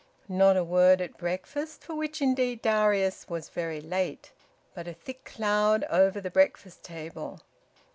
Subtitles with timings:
[0.27, 4.31] Not a word at breakfast, for which indeed Darius was very late.
[4.73, 7.41] But a thick cloud over the breakfast table!